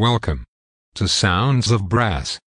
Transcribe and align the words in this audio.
Welcome 0.00 0.44
to 0.94 1.08
Sounds 1.08 1.72
of 1.72 1.88
Brass. 1.88 2.38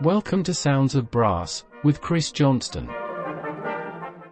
Welcome 0.00 0.44
to 0.44 0.54
Sounds 0.54 0.94
of 0.94 1.10
Brass 1.10 1.64
with 1.82 2.00
Chris 2.00 2.30
Johnston. 2.30 2.88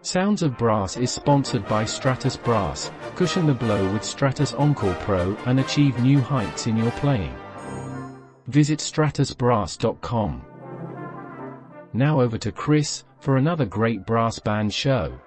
Sounds 0.04 0.42
of 0.42 0.58
Brass 0.58 0.96
is 0.96 1.12
sponsored 1.12 1.64
by 1.68 1.84
Stratus 1.84 2.36
Brass. 2.36 2.90
Cushion 3.14 3.46
the 3.46 3.54
blow 3.54 3.92
with 3.92 4.02
Stratus 4.02 4.52
Encore 4.52 4.96
Pro 5.02 5.36
and 5.46 5.60
achieve 5.60 5.96
new 6.02 6.20
heights 6.20 6.66
in 6.66 6.76
your 6.76 6.90
playing. 6.92 7.32
Visit 8.48 8.80
stratusbrass.com. 8.80 10.44
Now 11.92 12.20
over 12.20 12.36
to 12.36 12.50
Chris 12.50 13.04
for 13.20 13.36
another 13.36 13.64
great 13.64 14.04
brass 14.04 14.40
band 14.40 14.74
show. 14.74 15.20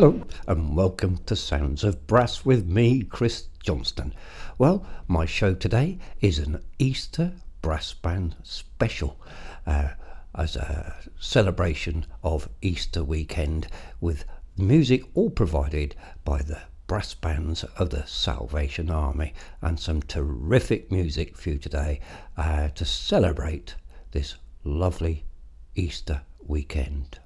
Hello, 0.00 0.24
and 0.48 0.74
welcome 0.74 1.18
to 1.26 1.36
Sounds 1.36 1.84
of 1.84 2.06
Brass 2.06 2.42
with 2.42 2.66
me, 2.66 3.02
Chris 3.02 3.48
Johnston. 3.62 4.14
Well, 4.56 4.86
my 5.06 5.26
show 5.26 5.52
today 5.52 5.98
is 6.22 6.38
an 6.38 6.64
Easter 6.78 7.34
brass 7.60 7.92
band 7.92 8.34
special 8.42 9.20
uh, 9.66 9.90
as 10.34 10.56
a 10.56 10.96
celebration 11.18 12.06
of 12.22 12.48
Easter 12.62 13.04
weekend 13.04 13.66
with 14.00 14.24
music 14.56 15.04
all 15.12 15.28
provided 15.28 15.94
by 16.24 16.40
the 16.40 16.62
brass 16.86 17.12
bands 17.12 17.64
of 17.76 17.90
the 17.90 18.06
Salvation 18.06 18.88
Army 18.88 19.34
and 19.60 19.78
some 19.78 20.00
terrific 20.00 20.90
music 20.90 21.36
for 21.36 21.50
you 21.50 21.58
today 21.58 22.00
uh, 22.38 22.68
to 22.68 22.86
celebrate 22.86 23.74
this 24.12 24.36
lovely 24.64 25.26
Easter 25.74 26.22
weekend. 26.42 27.18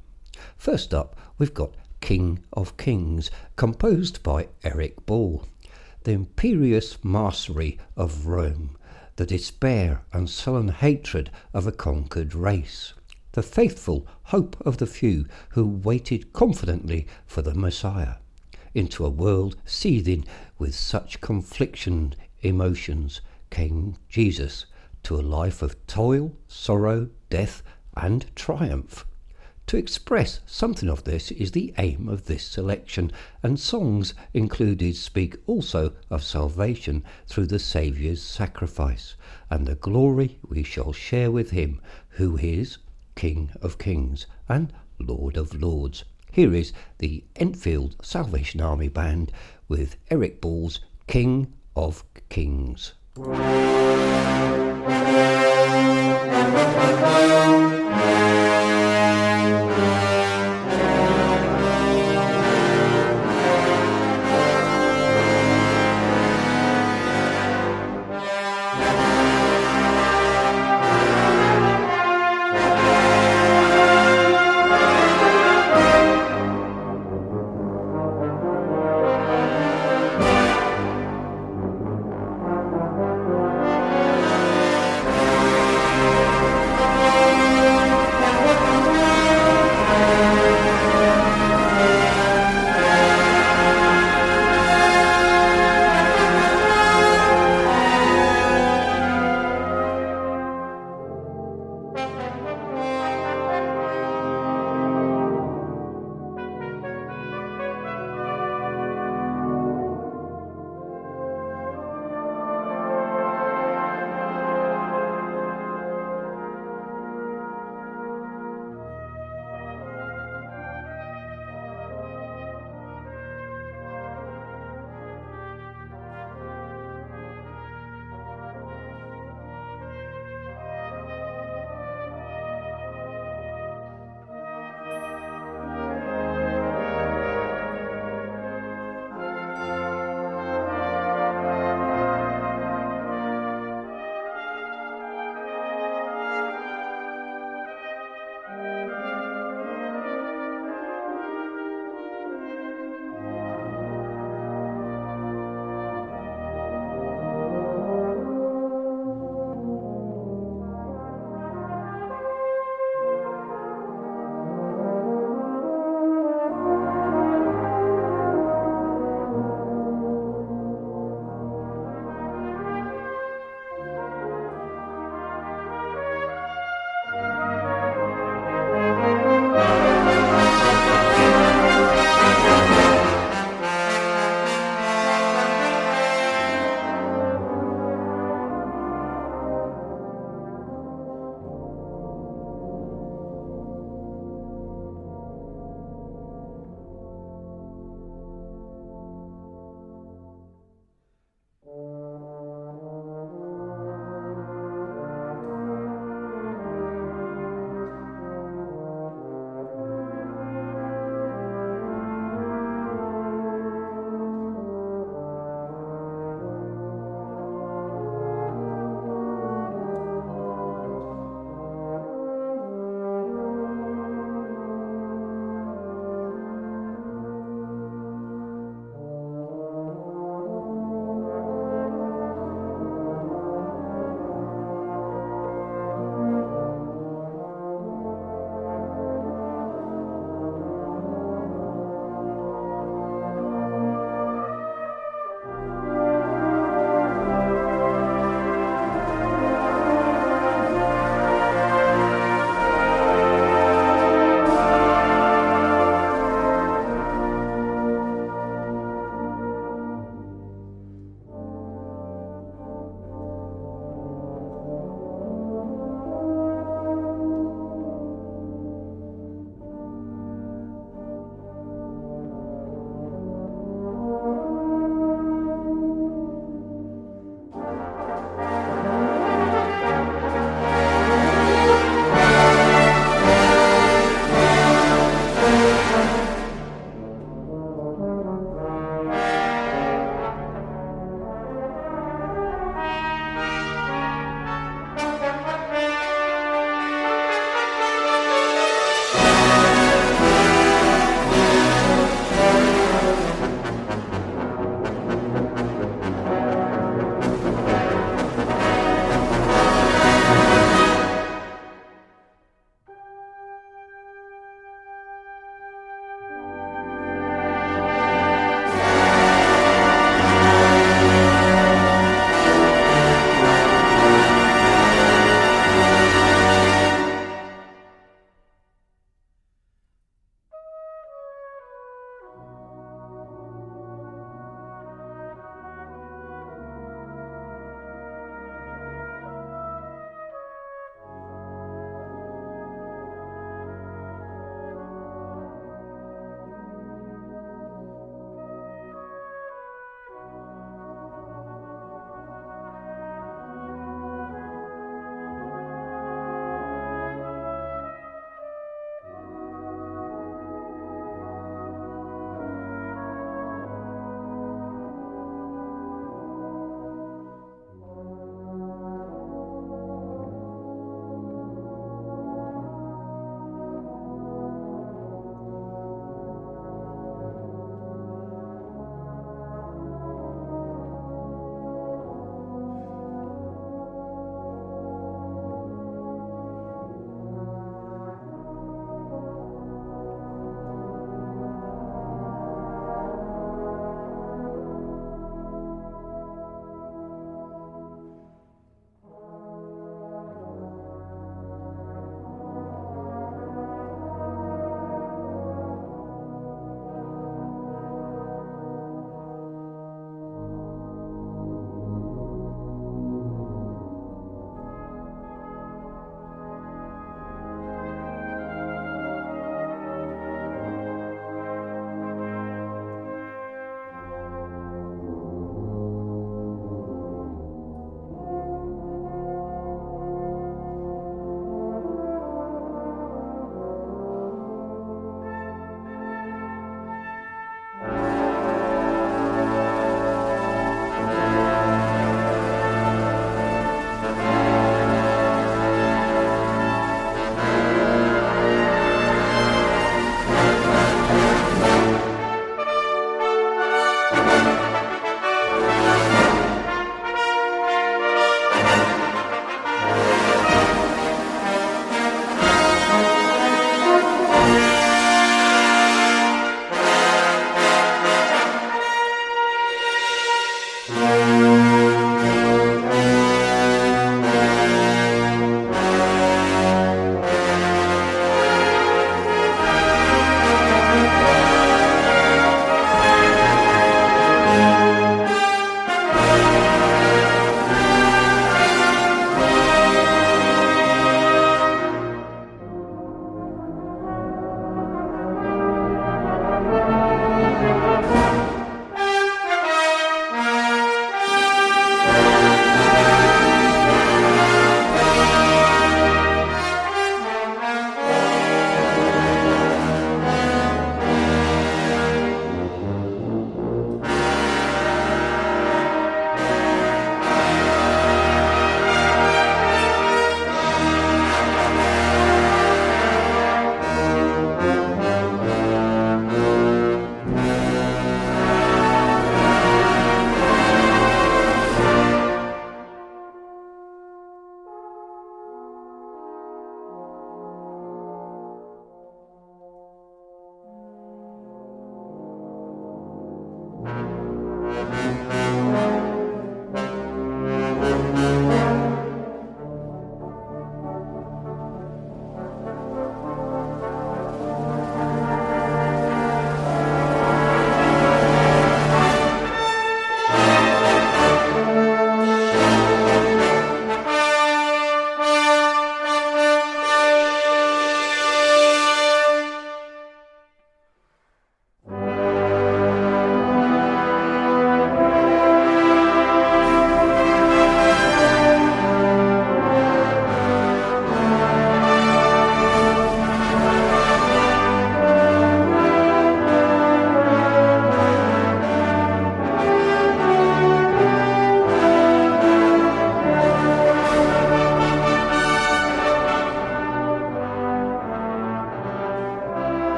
First 0.56 0.92
up, 0.92 1.16
we've 1.38 1.54
got 1.54 1.72
King 2.04 2.44
of 2.52 2.76
Kings, 2.76 3.30
composed 3.56 4.22
by 4.22 4.48
Eric 4.62 5.06
Ball. 5.06 5.46
The 6.02 6.12
imperious 6.12 7.02
mastery 7.02 7.78
of 7.96 8.26
Rome, 8.26 8.76
the 9.16 9.24
despair 9.24 10.02
and 10.12 10.28
sullen 10.28 10.68
hatred 10.68 11.30
of 11.54 11.66
a 11.66 11.72
conquered 11.72 12.34
race, 12.34 12.92
the 13.32 13.42
faithful 13.42 14.06
hope 14.24 14.54
of 14.66 14.76
the 14.76 14.86
few 14.86 15.24
who 15.52 15.66
waited 15.66 16.34
confidently 16.34 17.06
for 17.24 17.40
the 17.40 17.54
Messiah, 17.54 18.16
into 18.74 19.06
a 19.06 19.08
world 19.08 19.56
seething 19.64 20.26
with 20.58 20.74
such 20.74 21.22
confliction 21.22 22.14
emotions 22.42 23.22
came 23.48 23.96
Jesus 24.10 24.66
to 25.04 25.16
a 25.16 25.22
life 25.22 25.62
of 25.62 25.86
toil, 25.86 26.36
sorrow, 26.48 27.08
death, 27.30 27.62
and 27.96 28.26
triumph. 28.36 29.06
To 29.68 29.78
express 29.78 30.40
something 30.44 30.90
of 30.90 31.04
this 31.04 31.30
is 31.32 31.52
the 31.52 31.72
aim 31.78 32.08
of 32.08 32.26
this 32.26 32.44
selection, 32.44 33.10
and 33.42 33.58
songs 33.58 34.12
included 34.34 34.94
speak 34.94 35.36
also 35.46 35.94
of 36.10 36.22
salvation 36.22 37.02
through 37.26 37.46
the 37.46 37.58
Saviour's 37.58 38.22
sacrifice, 38.22 39.14
and 39.48 39.66
the 39.66 39.74
glory 39.74 40.38
we 40.46 40.62
shall 40.62 40.92
share 40.92 41.30
with 41.30 41.50
him, 41.50 41.80
who 42.10 42.36
is 42.36 42.76
King 43.16 43.50
of 43.62 43.78
Kings 43.78 44.26
and 44.48 44.72
Lord 44.98 45.36
of 45.36 45.54
Lords. 45.54 46.04
Here 46.30 46.52
is 46.52 46.72
the 46.98 47.24
Enfield 47.36 47.96
Salvation 48.02 48.60
Army 48.60 48.88
Band 48.88 49.32
with 49.66 49.96
Eric 50.10 50.40
Ball's 50.40 50.80
King 51.06 51.52
of 51.74 52.04
Kings. 52.28 52.92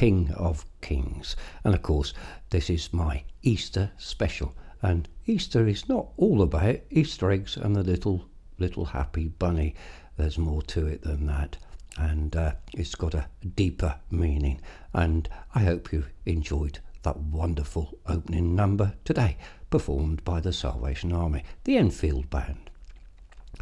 King 0.00 0.32
of 0.32 0.64
Kings. 0.80 1.36
And 1.62 1.74
of 1.74 1.82
course, 1.82 2.14
this 2.48 2.70
is 2.70 2.90
my 2.90 3.22
Easter 3.42 3.90
special. 3.98 4.54
And 4.80 5.06
Easter 5.26 5.66
is 5.66 5.90
not 5.90 6.06
all 6.16 6.40
about 6.40 6.76
Easter 6.88 7.30
eggs 7.30 7.58
and 7.58 7.76
the 7.76 7.82
little 7.82 8.24
little 8.58 8.86
happy 8.86 9.28
bunny. 9.28 9.74
There's 10.16 10.38
more 10.38 10.62
to 10.62 10.86
it 10.86 11.02
than 11.02 11.26
that. 11.26 11.58
And 11.98 12.34
uh, 12.34 12.52
it's 12.72 12.94
got 12.94 13.12
a 13.12 13.26
deeper 13.54 13.94
meaning. 14.10 14.62
And 14.94 15.28
I 15.54 15.64
hope 15.64 15.92
you 15.92 16.06
enjoyed 16.24 16.78
that 17.02 17.18
wonderful 17.18 17.98
opening 18.06 18.56
number 18.56 18.94
today, 19.04 19.36
performed 19.68 20.24
by 20.24 20.40
the 20.40 20.54
Salvation 20.54 21.12
Army, 21.12 21.44
the 21.64 21.76
Enfield 21.76 22.30
Band. 22.30 22.70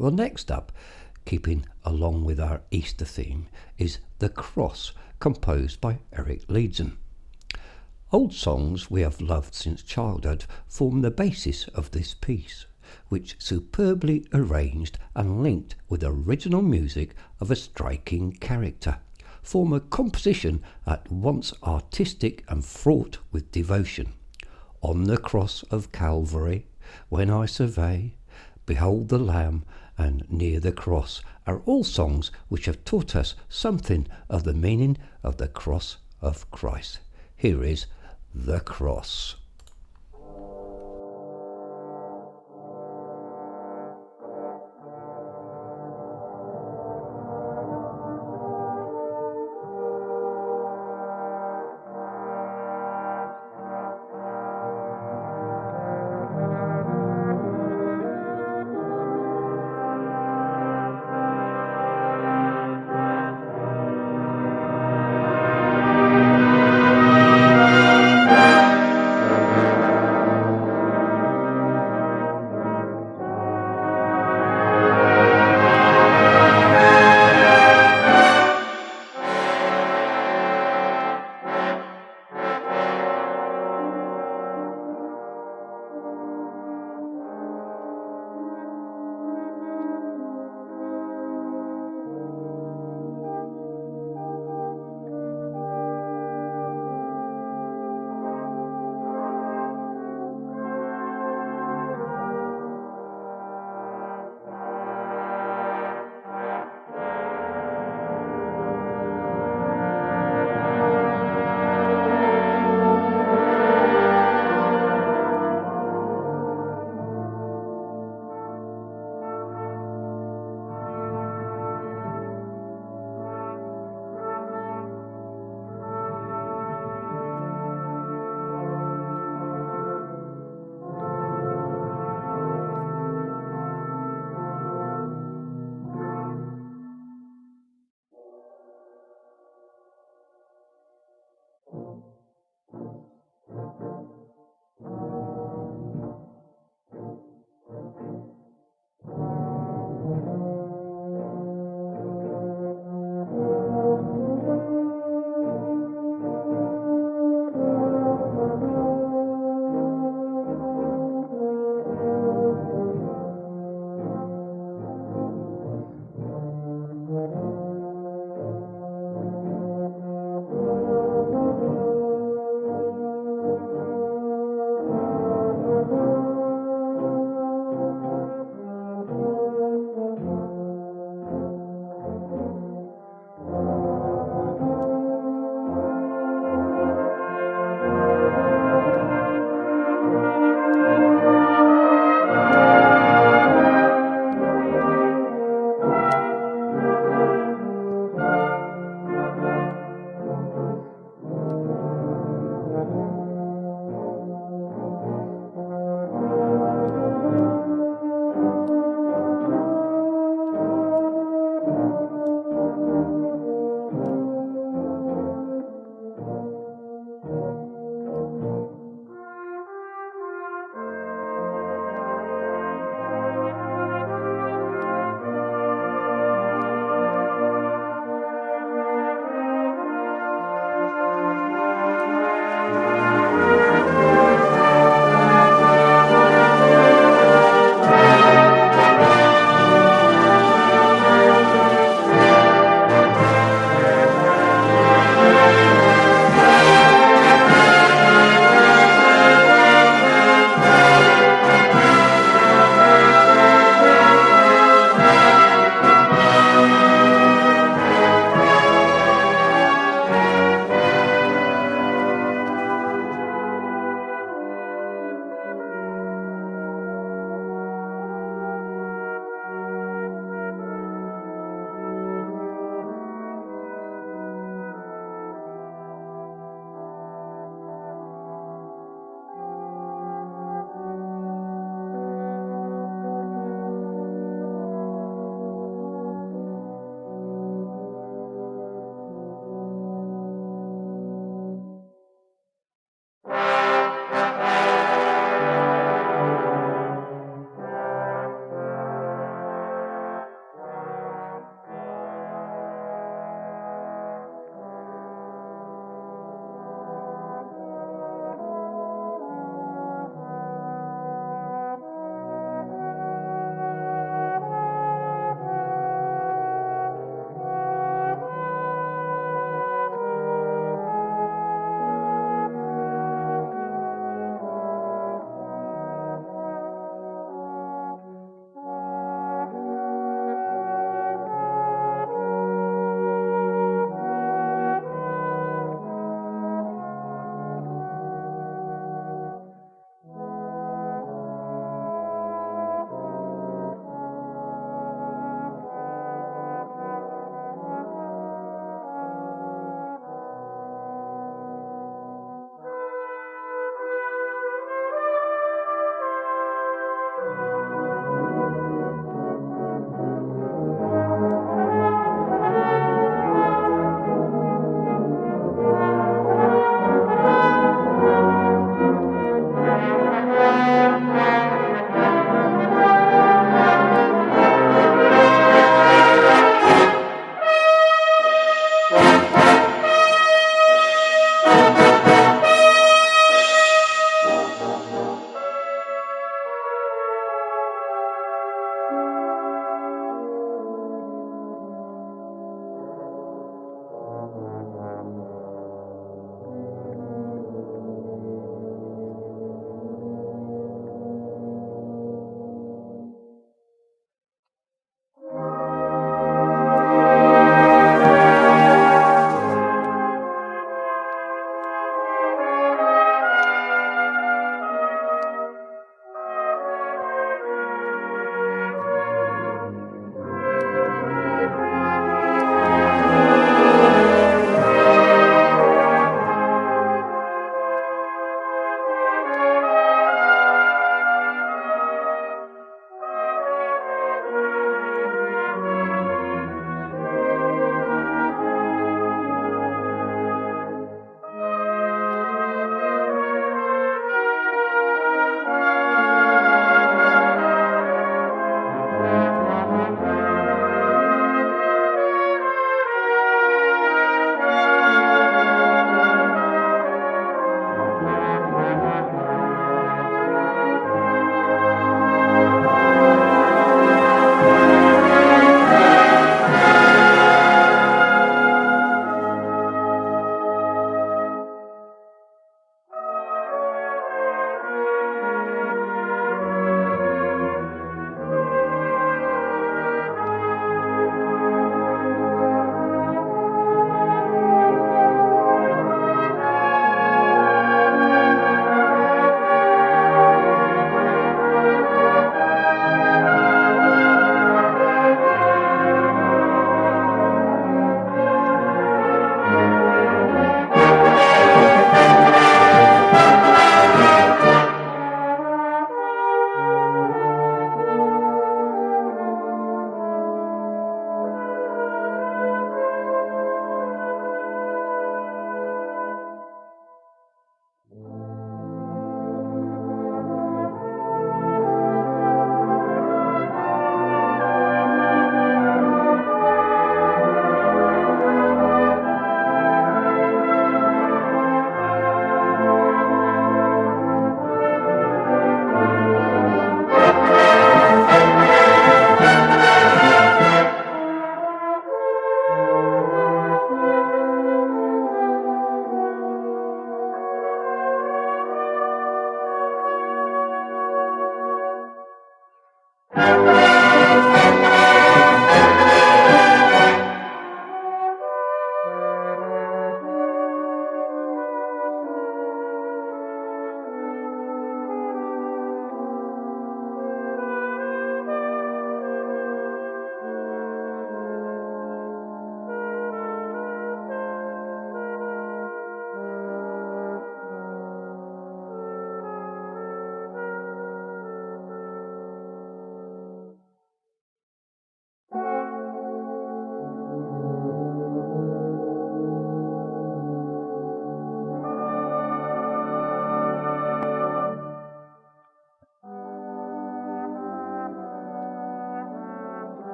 Well, 0.00 0.10
next 0.10 0.50
up, 0.50 0.72
keeping 1.24 1.64
along 1.84 2.24
with 2.24 2.38
our 2.38 2.62
Easter 2.70 3.04
theme, 3.04 3.48
is 3.78 3.98
The 4.18 4.28
Cross, 4.28 4.92
composed 5.20 5.80
by 5.80 6.00
Eric 6.12 6.46
Leidzén. 6.48 6.96
Old 8.12 8.32
songs 8.32 8.90
we 8.90 9.00
have 9.00 9.20
loved 9.20 9.54
since 9.54 9.82
childhood 9.82 10.44
form 10.68 11.00
the 11.00 11.10
basis 11.10 11.66
of 11.68 11.90
this 11.90 12.14
piece, 12.14 12.66
which 13.08 13.36
superbly 13.38 14.26
arranged 14.32 14.98
and 15.14 15.42
linked 15.42 15.74
with 15.88 16.04
original 16.04 16.62
music 16.62 17.14
of 17.40 17.50
a 17.50 17.56
striking 17.56 18.30
character, 18.32 18.98
form 19.42 19.72
a 19.72 19.80
composition 19.80 20.62
at 20.86 21.10
once 21.10 21.52
artistic 21.62 22.44
and 22.48 22.64
fraught 22.64 23.18
with 23.32 23.50
devotion. 23.50 24.12
On 24.80 25.04
the 25.04 25.18
cross 25.18 25.62
of 25.64 25.90
Calvary, 25.90 26.66
when 27.08 27.30
I 27.30 27.46
survey, 27.46 28.14
behold 28.66 29.08
the 29.08 29.18
Lamb, 29.18 29.64
and 29.96 30.24
near 30.30 30.60
the 30.60 30.72
cross 30.72 31.22
are 31.46 31.60
all 31.66 31.84
songs 31.84 32.30
which 32.48 32.66
have 32.66 32.84
taught 32.84 33.14
us 33.14 33.34
something 33.48 34.06
of 34.28 34.44
the 34.44 34.54
meaning 34.54 34.96
of 35.22 35.36
the 35.36 35.48
cross 35.48 35.98
of 36.20 36.50
Christ. 36.50 37.00
Here 37.36 37.62
is 37.62 37.86
the 38.34 38.60
cross. 38.60 39.36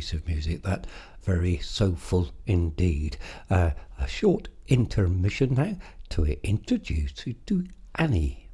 Piece 0.00 0.14
of 0.14 0.26
music, 0.26 0.62
that 0.62 0.86
very 1.24 1.58
soulful 1.58 2.30
indeed. 2.46 3.18
Uh, 3.50 3.72
a 3.98 4.08
short 4.08 4.48
intermission 4.66 5.52
now 5.52 5.76
to 6.08 6.24
introduce 6.42 7.26
you 7.26 7.34
to 7.44 7.66
Annie. 7.96 8.48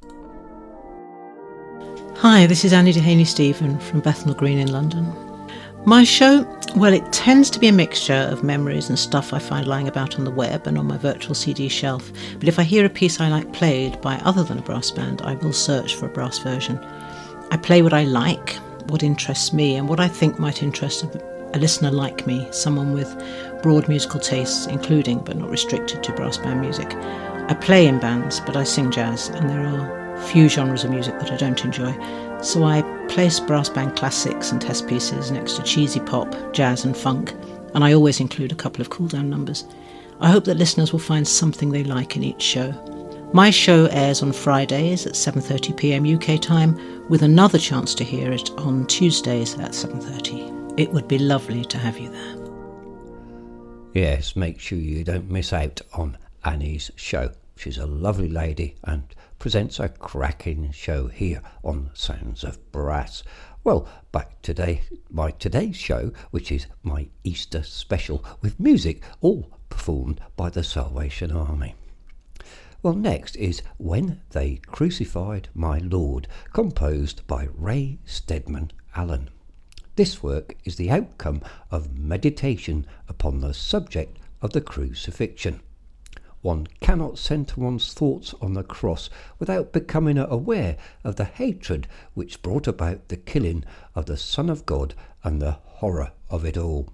Hi, 2.17 2.47
this 2.47 2.65
is 2.65 2.73
Annie 2.73 2.91
Dehaney 2.91 3.25
Stephen 3.25 3.79
from 3.79 4.01
Bethnal 4.01 4.35
Green 4.35 4.57
in 4.57 4.73
London. 4.73 5.05
My 5.85 6.03
show, 6.03 6.45
well, 6.75 6.91
it 6.91 7.13
tends 7.13 7.49
to 7.51 7.59
be 7.59 7.69
a 7.69 7.71
mixture 7.71 8.27
of 8.29 8.43
memories 8.43 8.89
and 8.89 8.99
stuff 8.99 9.31
I 9.31 9.39
find 9.39 9.65
lying 9.65 9.87
about 9.87 10.19
on 10.19 10.25
the 10.25 10.31
web 10.31 10.67
and 10.67 10.77
on 10.77 10.85
my 10.85 10.97
virtual 10.97 11.33
CD 11.33 11.69
shelf. 11.69 12.11
But 12.39 12.49
if 12.49 12.59
I 12.59 12.63
hear 12.63 12.85
a 12.85 12.89
piece 12.89 13.21
I 13.21 13.29
like 13.29 13.53
played 13.53 14.01
by 14.01 14.17
other 14.25 14.43
than 14.43 14.59
a 14.59 14.63
brass 14.63 14.91
band, 14.91 15.21
I 15.21 15.35
will 15.35 15.53
search 15.53 15.95
for 15.95 16.07
a 16.07 16.13
brass 16.13 16.39
version. 16.39 16.77
I 17.51 17.55
play 17.55 17.81
what 17.81 17.93
I 17.93 18.03
like, 18.03 18.55
what 18.89 19.01
interests 19.01 19.53
me, 19.53 19.77
and 19.77 19.87
what 19.87 20.01
I 20.01 20.09
think 20.09 20.39
might 20.39 20.61
interest 20.61 21.05
a, 21.57 21.59
listener 21.59 21.91
like 21.91 22.25
me, 22.25 22.47
someone 22.51 22.93
with 22.93 23.21
broad 23.61 23.87
musical 23.87 24.19
tastes, 24.19 24.67
including 24.67 25.19
but 25.19 25.37
not 25.37 25.49
restricted 25.49 26.03
to 26.03 26.13
brass 26.13 26.37
band 26.37 26.61
music. 26.61 26.93
I 27.49 27.53
play 27.53 27.87
in 27.87 27.99
bands, 27.99 28.39
but 28.39 28.55
I 28.55 28.63
sing 28.63 28.91
jazz, 28.91 29.29
and 29.29 29.49
there 29.49 29.65
are 29.65 30.17
few 30.27 30.49
genres 30.49 30.83
of 30.83 30.91
music 30.91 31.19
that 31.19 31.31
I 31.31 31.37
don't 31.37 31.63
enjoy. 31.63 31.93
So 32.41 32.63
I 32.63 32.81
place 33.09 33.39
brass 33.39 33.69
band 33.69 33.95
classics 33.95 34.51
and 34.51 34.61
test 34.61 34.87
pieces 34.87 35.31
next 35.31 35.53
to 35.53 35.63
cheesy 35.63 35.99
pop, 35.99 36.35
jazz, 36.53 36.85
and 36.85 36.95
funk, 36.95 37.33
and 37.73 37.83
I 37.83 37.93
always 37.93 38.19
include 38.19 38.51
a 38.51 38.55
couple 38.55 38.81
of 38.81 38.89
cool 38.89 39.07
down 39.07 39.29
numbers. 39.29 39.65
I 40.19 40.29
hope 40.29 40.45
that 40.45 40.57
listeners 40.57 40.91
will 40.91 40.99
find 40.99 41.27
something 41.27 41.71
they 41.71 41.83
like 41.83 42.15
in 42.15 42.23
each 42.23 42.41
show. 42.41 42.71
My 43.33 43.49
show 43.49 43.87
airs 43.87 44.23
on 44.23 44.31
Fridays 44.31 45.05
at 45.05 45.13
7:30 45.13 45.75
p.m. 45.75 46.05
UK 46.05 46.39
time 46.41 47.07
with 47.09 47.23
another 47.23 47.59
chance 47.59 47.93
to 47.95 48.03
hear 48.03 48.31
it 48.31 48.49
on 48.57 48.87
Tuesdays 48.87 49.55
at 49.59 49.71
7:30. 49.71 50.56
It 50.77 50.93
would 50.93 51.07
be 51.07 51.17
lovely 51.17 51.65
to 51.65 51.77
have 51.79 51.97
you 51.97 52.11
there. 52.11 52.35
Yes, 53.95 54.35
make 54.35 54.59
sure 54.59 54.77
you 54.77 55.03
don't 55.03 55.27
miss 55.27 55.51
out 55.51 55.81
on 55.93 56.19
Annie's 56.45 56.91
show. 56.95 57.31
She's 57.55 57.79
a 57.79 57.87
lovely 57.87 58.29
lady 58.29 58.75
and 58.83 59.03
presents 59.39 59.79
a 59.79 59.89
cracking 59.89 60.71
show 60.71 61.07
here 61.07 61.41
on 61.63 61.89
Sounds 61.95 62.43
of 62.43 62.71
Brass. 62.71 63.23
Well, 63.63 63.87
back 64.11 64.39
today, 64.43 64.83
my 65.09 65.31
today's 65.31 65.75
show, 65.75 66.11
which 66.29 66.51
is 66.51 66.67
my 66.83 67.07
Easter 67.23 67.63
special 67.63 68.23
with 68.41 68.59
music, 68.59 69.01
all 69.19 69.51
performed 69.69 70.21
by 70.35 70.51
the 70.51 70.63
Salvation 70.63 71.31
Army. 71.31 71.73
Well, 72.83 72.93
next 72.93 73.35
is 73.37 73.63
When 73.77 74.21
They 74.29 74.61
Crucified 74.67 75.49
My 75.55 75.79
Lord, 75.79 76.27
composed 76.53 77.25
by 77.25 77.47
Ray 77.55 77.97
Steadman 78.05 78.71
Allen. 78.95 79.31
This 79.97 80.21
work 80.21 80.55
is 80.63 80.75
the 80.75 80.91
outcome 80.91 81.41
of 81.71 81.97
meditation 81.97 82.85
upon 83.09 83.41
the 83.41 83.51
subject 83.51 84.19
of 84.43 84.53
the 84.53 84.61
crucifixion. 84.61 85.59
One 86.43 86.67
cannot 86.81 87.17
centre 87.17 87.59
one's 87.59 87.95
thoughts 87.95 88.35
on 88.39 88.53
the 88.53 88.61
cross 88.61 89.09
without 89.39 89.73
becoming 89.73 90.19
aware 90.19 90.77
of 91.03 91.15
the 91.15 91.25
hatred 91.25 91.87
which 92.13 92.43
brought 92.43 92.67
about 92.67 93.07
the 93.07 93.17
killing 93.17 93.63
of 93.95 94.05
the 94.05 94.17
Son 94.17 94.51
of 94.51 94.67
God 94.67 94.93
and 95.23 95.41
the 95.41 95.53
horror 95.63 96.11
of 96.29 96.45
it 96.45 96.57
all. 96.57 96.89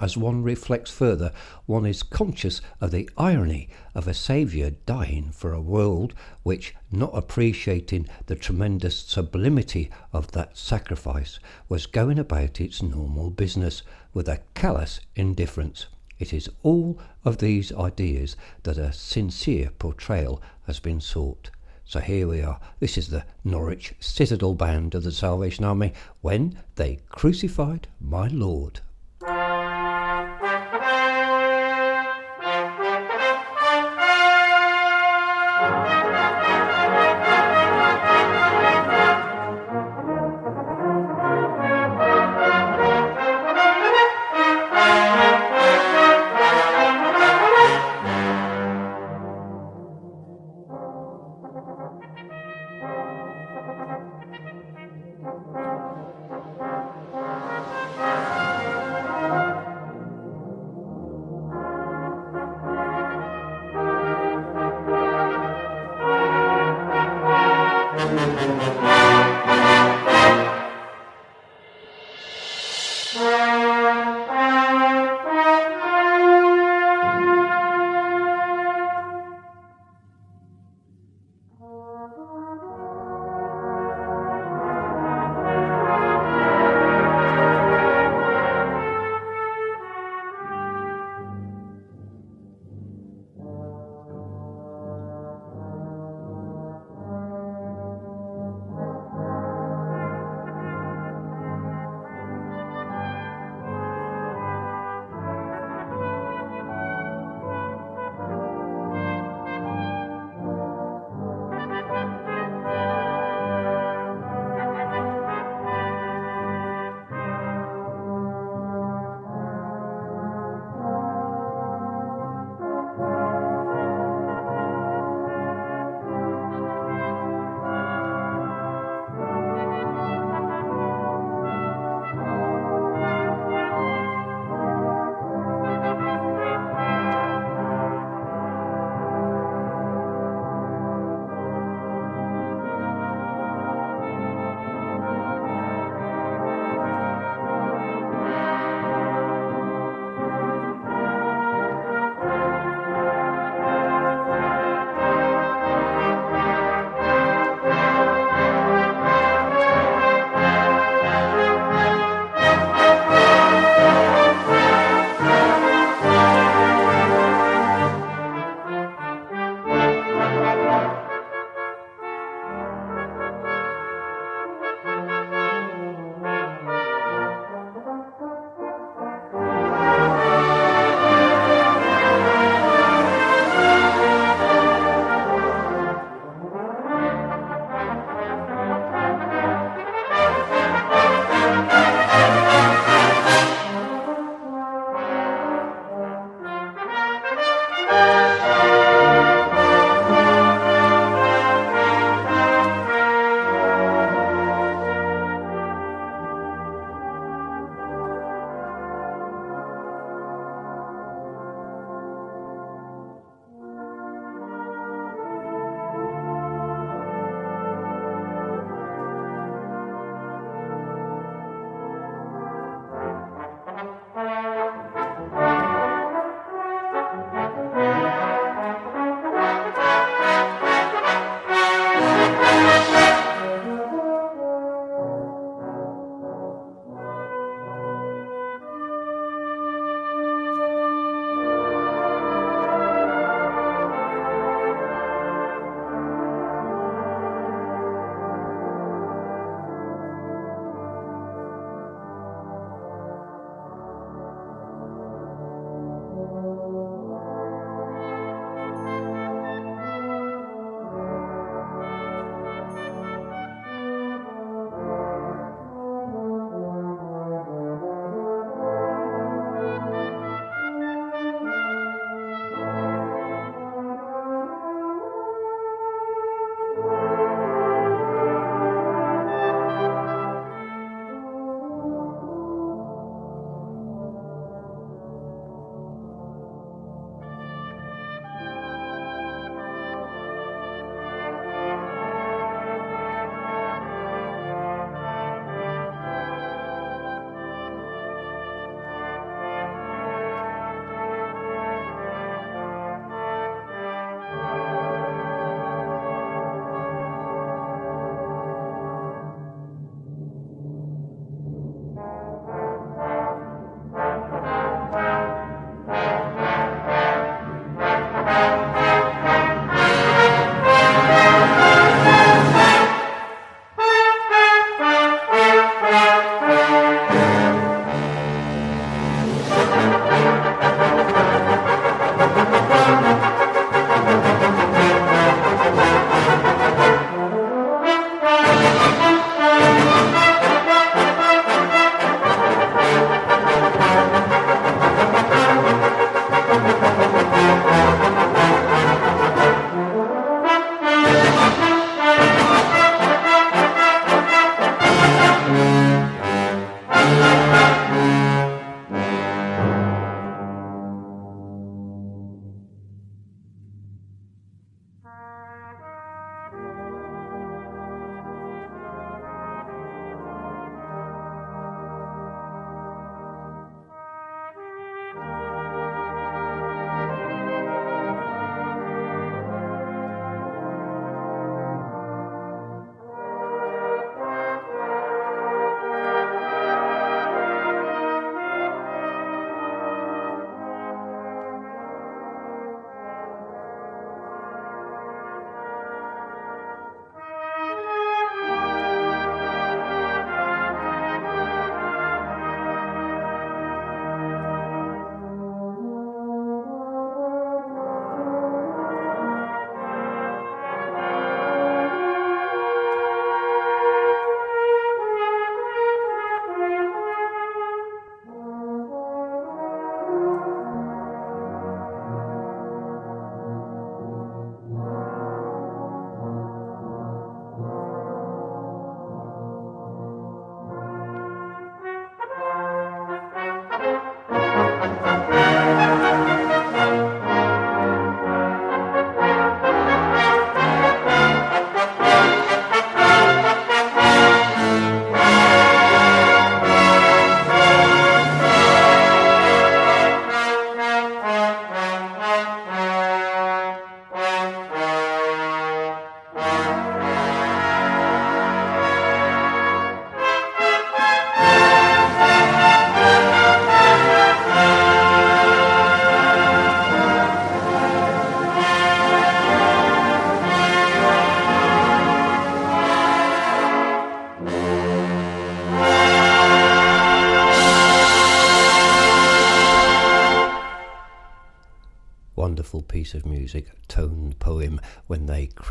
As 0.00 0.16
one 0.16 0.42
reflects 0.42 0.90
further, 0.90 1.30
one 1.66 1.86
is 1.86 2.02
conscious 2.02 2.60
of 2.80 2.90
the 2.90 3.08
irony 3.16 3.68
of 3.94 4.08
a 4.08 4.14
Saviour 4.14 4.70
dying 4.86 5.30
for 5.30 5.52
a 5.52 5.60
world 5.60 6.14
which, 6.42 6.74
not 6.90 7.10
appreciating 7.12 8.08
the 8.26 8.34
tremendous 8.34 8.98
sublimity 8.98 9.90
of 10.12 10.32
that 10.32 10.56
sacrifice, 10.58 11.38
was 11.68 11.86
going 11.86 12.18
about 12.18 12.60
its 12.60 12.82
normal 12.82 13.30
business 13.30 13.82
with 14.12 14.28
a 14.28 14.40
callous 14.54 15.00
indifference. 15.14 15.86
It 16.18 16.32
is 16.32 16.48
all 16.62 16.98
of 17.24 17.38
these 17.38 17.72
ideas 17.72 18.36
that 18.62 18.78
a 18.78 18.92
sincere 18.92 19.70
portrayal 19.78 20.42
has 20.66 20.80
been 20.80 21.00
sought. 21.00 21.50
So 21.84 22.00
here 22.00 22.26
we 22.26 22.40
are. 22.40 22.60
This 22.80 22.96
is 22.96 23.08
the 23.08 23.24
Norwich 23.44 23.94
Citadel 24.00 24.54
Band 24.54 24.94
of 24.94 25.02
the 25.02 25.12
Salvation 25.12 25.64
Army 25.64 25.92
when 26.22 26.58
they 26.76 27.00
crucified 27.10 27.88
my 28.00 28.28
Lord. 28.28 28.80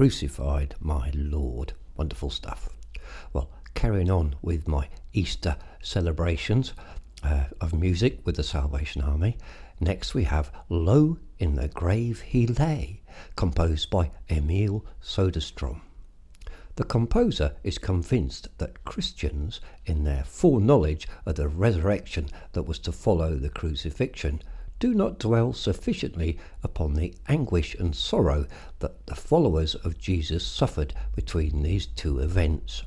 Crucified 0.04 0.76
my 0.82 1.12
Lord. 1.16 1.72
Wonderful 1.96 2.30
stuff. 2.30 2.68
Well, 3.32 3.50
carrying 3.74 4.12
on 4.12 4.36
with 4.42 4.68
my 4.68 4.90
Easter 5.14 5.56
celebrations 5.82 6.74
uh, 7.24 7.46
of 7.62 7.74
music 7.74 8.20
with 8.26 8.36
the 8.36 8.44
Salvation 8.44 9.02
Army, 9.02 9.38
Next 9.80 10.14
we 10.14 10.26
have 10.26 10.52
Low 10.68 11.20
in 11.40 11.56
the 11.56 11.70
Grave 11.70 12.20
He 12.20 12.46
Lay, 12.46 13.00
composed 13.38 13.90
by 13.90 14.12
Emil 14.30 14.86
Söderström. 15.02 15.80
The 16.76 16.84
composer 16.84 17.56
is 17.64 17.78
convinced 17.78 18.50
that 18.58 18.84
Christians, 18.84 19.62
in 19.86 20.04
their 20.04 20.26
foreknowledge 20.26 21.08
of 21.26 21.36
the 21.36 21.48
resurrection 21.48 22.28
that 22.52 22.64
was 22.64 22.80
to 22.80 22.92
follow 22.92 23.38
the 23.38 23.48
crucifixion, 23.48 24.42
do 24.84 24.94
not 24.94 25.18
dwell 25.18 25.54
sufficiently 25.54 26.38
upon 26.62 26.94
the 26.94 27.16
anguish 27.30 27.74
and 27.76 27.96
sorrow 27.96 28.46
that 28.80 29.06
the 29.06 29.16
followers 29.16 29.76
of 29.76 29.98
Jesus 29.98 30.46
suffered 30.46 30.94
between 31.16 31.64
these 31.64 31.86
two 31.86 32.20
events. 32.20 32.84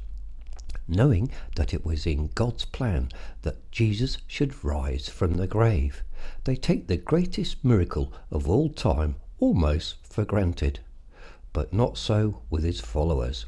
Knowing 0.87 1.31
that 1.55 1.73
it 1.73 1.87
was 1.87 2.07
in 2.07 2.27
God's 2.35 2.67
plan 2.67 3.09
that 3.41 3.71
Jesus 3.71 4.19
should 4.27 4.63
rise 4.63 5.09
from 5.09 5.39
the 5.39 5.47
grave, 5.47 6.03
they 6.45 6.55
take 6.55 6.87
the 6.87 6.99
greatest 6.99 7.65
miracle 7.65 8.13
of 8.31 8.47
all 8.47 8.69
time 8.69 9.17
almost 9.41 9.95
for 10.03 10.27
granted. 10.27 10.81
But 11.55 11.73
not 11.73 11.97
so 11.97 12.43
with 12.51 12.63
his 12.63 12.79
followers. 12.79 13.47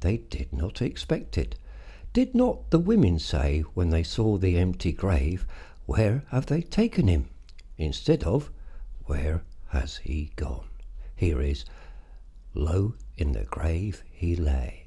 They 0.00 0.18
did 0.18 0.52
not 0.52 0.82
expect 0.82 1.38
it. 1.38 1.54
Did 2.12 2.34
not 2.34 2.68
the 2.68 2.78
women 2.78 3.18
say 3.18 3.60
when 3.72 3.88
they 3.88 4.02
saw 4.02 4.36
the 4.36 4.58
empty 4.58 4.92
grave, 4.92 5.46
Where 5.86 6.24
have 6.28 6.44
they 6.44 6.60
taken 6.60 7.08
him? 7.08 7.30
Instead 7.78 8.24
of 8.24 8.50
Where 9.04 9.42
has 9.68 9.98
he 9.98 10.32
gone? 10.36 10.68
Here 11.14 11.40
is 11.40 11.64
Low 12.54 12.94
in 13.18 13.32
the 13.32 13.44
grave 13.44 14.02
he 14.10 14.34
lay. 14.34 14.86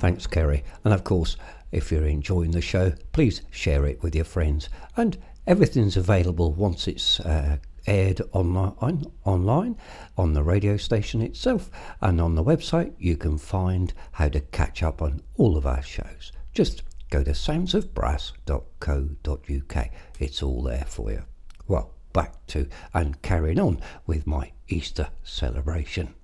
Thanks, 0.00 0.26
Kerry. 0.26 0.64
And 0.82 0.92
of 0.94 1.04
course, 1.04 1.36
if 1.72 1.92
you're 1.92 2.06
enjoying 2.06 2.52
the 2.52 2.62
show, 2.62 2.94
please 3.12 3.42
share 3.50 3.84
it 3.84 4.02
with 4.02 4.14
your 4.14 4.24
friends. 4.24 4.70
And 4.96 5.18
everything's 5.46 5.98
available 5.98 6.54
once 6.54 6.88
it's 6.88 7.20
uh, 7.20 7.58
aired 7.86 8.22
online, 8.32 9.04
online 9.26 9.76
on 10.16 10.32
the 10.32 10.42
radio 10.42 10.78
station 10.78 11.20
itself. 11.20 11.70
And 12.00 12.18
on 12.18 12.34
the 12.34 12.42
website, 12.42 12.94
you 12.98 13.18
can 13.18 13.36
find 13.36 13.92
how 14.12 14.30
to 14.30 14.40
catch 14.40 14.82
up 14.82 15.02
on 15.02 15.20
all 15.36 15.58
of 15.58 15.66
our 15.66 15.82
shows. 15.82 16.32
Just 16.54 16.82
go 17.10 17.22
to 17.22 17.32
soundsofbrass.co.uk. 17.32 19.90
It's 20.18 20.42
all 20.42 20.62
there 20.62 20.86
for 20.88 21.12
you. 21.12 21.24
Well, 21.68 21.92
back 22.14 22.46
to 22.46 22.66
and 22.94 23.20
carrying 23.20 23.60
on 23.60 23.82
with 24.06 24.26
my 24.26 24.52
Easter 24.66 25.10
celebration. 25.22 26.14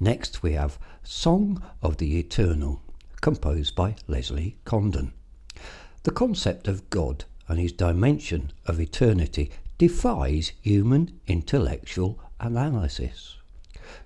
Next, 0.00 0.44
we 0.44 0.52
have 0.52 0.78
Song 1.02 1.60
of 1.82 1.96
the 1.96 2.20
Eternal, 2.20 2.82
composed 3.20 3.74
by 3.74 3.96
Leslie 4.06 4.56
Condon. 4.64 5.12
The 6.04 6.12
concept 6.12 6.68
of 6.68 6.88
God 6.88 7.24
and 7.48 7.58
his 7.58 7.72
dimension 7.72 8.52
of 8.64 8.78
eternity 8.78 9.50
defies 9.76 10.52
human 10.62 11.18
intellectual 11.26 12.20
analysis. 12.38 13.38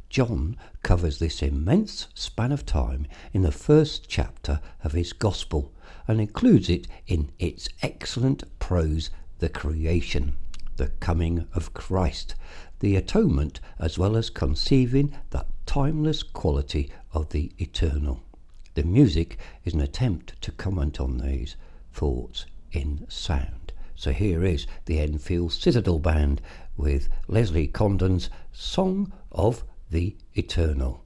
John 0.08 0.56
covers 0.82 1.18
this 1.18 1.42
immense 1.42 2.08
span 2.14 2.52
of 2.52 2.64
time 2.64 3.06
in 3.34 3.42
the 3.42 3.52
first 3.52 4.08
chapter 4.08 4.60
of 4.82 4.92
his 4.92 5.12
Gospel 5.12 5.74
and 6.08 6.22
includes 6.22 6.70
it 6.70 6.86
in 7.06 7.32
its 7.38 7.68
excellent 7.82 8.44
prose, 8.58 9.10
The 9.40 9.50
Creation, 9.50 10.36
the 10.76 10.88
Coming 11.00 11.46
of 11.54 11.74
Christ, 11.74 12.34
the 12.80 12.96
Atonement, 12.96 13.60
as 13.78 13.98
well 13.98 14.16
as 14.16 14.30
conceiving 14.30 15.14
that 15.30 15.46
timeless 15.72 16.22
quality 16.22 16.90
of 17.14 17.30
the 17.30 17.50
eternal. 17.56 18.20
The 18.74 18.82
music 18.82 19.38
is 19.64 19.72
an 19.72 19.80
attempt 19.80 20.38
to 20.42 20.52
comment 20.52 21.00
on 21.00 21.16
these 21.16 21.56
thoughts 21.94 22.44
in 22.72 23.06
sound. 23.08 23.72
So 23.96 24.12
here 24.12 24.44
is 24.44 24.66
the 24.84 24.98
Enfield 25.00 25.50
Citadel 25.50 25.98
Band 25.98 26.42
with 26.76 27.08
Leslie 27.26 27.68
Condon's 27.68 28.28
Song 28.52 29.14
of 29.30 29.64
the 29.90 30.14
Eternal. 30.34 31.02